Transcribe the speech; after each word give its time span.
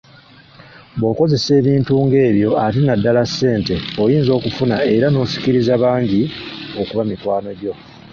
Bw'okozesa 0.99 1.51
ebintu 1.61 1.93
ng'ebyo 2.05 2.49
ate 2.65 2.79
naddala 2.83 3.23
ssente 3.29 3.75
oyinza 4.03 4.31
okufuna 4.39 4.75
era 4.95 5.07
n'osikiriza 5.09 5.73
bangi 5.83 6.21
okuba 6.81 7.03
mikwano 7.11 7.49
gyo. 7.59 7.73